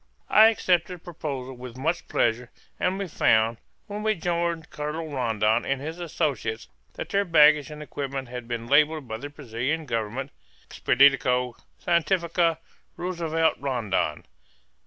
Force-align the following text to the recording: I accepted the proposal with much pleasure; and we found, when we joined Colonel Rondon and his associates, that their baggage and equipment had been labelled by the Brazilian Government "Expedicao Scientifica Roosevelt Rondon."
I 0.31 0.47
accepted 0.47 0.95
the 0.95 1.03
proposal 1.03 1.53
with 1.55 1.77
much 1.77 2.07
pleasure; 2.07 2.49
and 2.79 2.97
we 2.97 3.07
found, 3.07 3.57
when 3.85 4.01
we 4.01 4.15
joined 4.15 4.71
Colonel 4.71 5.09
Rondon 5.09 5.63
and 5.63 5.79
his 5.79 5.99
associates, 5.99 6.67
that 6.93 7.09
their 7.09 7.23
baggage 7.23 7.69
and 7.69 7.83
equipment 7.83 8.27
had 8.27 8.47
been 8.47 8.65
labelled 8.65 9.07
by 9.07 9.17
the 9.17 9.29
Brazilian 9.29 9.85
Government 9.85 10.31
"Expedicao 10.71 11.53
Scientifica 11.79 12.57
Roosevelt 12.97 13.57
Rondon." 13.59 14.25